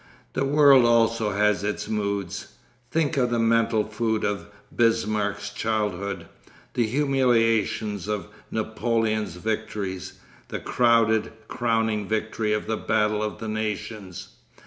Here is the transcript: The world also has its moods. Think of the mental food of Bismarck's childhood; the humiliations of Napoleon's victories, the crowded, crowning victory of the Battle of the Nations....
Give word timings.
The 0.33 0.45
world 0.45 0.83
also 0.83 1.29
has 1.33 1.63
its 1.63 1.87
moods. 1.87 2.53
Think 2.89 3.17
of 3.17 3.29
the 3.29 3.37
mental 3.37 3.83
food 3.83 4.23
of 4.23 4.47
Bismarck's 4.75 5.51
childhood; 5.51 6.25
the 6.73 6.87
humiliations 6.87 8.07
of 8.07 8.29
Napoleon's 8.49 9.35
victories, 9.35 10.13
the 10.47 10.59
crowded, 10.59 11.31
crowning 11.47 12.07
victory 12.07 12.51
of 12.51 12.65
the 12.65 12.77
Battle 12.77 13.21
of 13.21 13.37
the 13.37 13.47
Nations.... 13.47 14.29